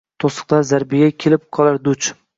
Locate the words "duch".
1.89-2.13